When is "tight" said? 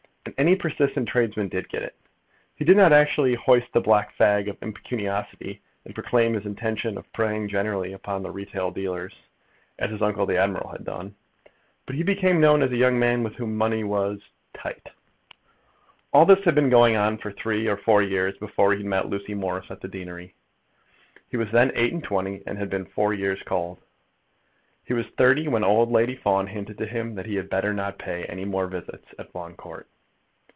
14.53-14.91